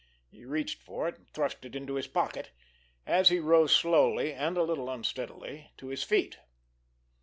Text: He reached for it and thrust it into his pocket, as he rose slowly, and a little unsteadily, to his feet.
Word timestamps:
He 0.31 0.45
reached 0.45 0.81
for 0.81 1.07
it 1.07 1.17
and 1.19 1.29
thrust 1.29 1.63
it 1.63 1.75
into 1.75 1.93
his 1.93 2.07
pocket, 2.07 2.49
as 3.05 3.29
he 3.29 3.37
rose 3.37 3.71
slowly, 3.71 4.33
and 4.33 4.57
a 4.57 4.63
little 4.63 4.89
unsteadily, 4.89 5.73
to 5.77 5.89
his 5.89 6.01
feet. 6.01 6.39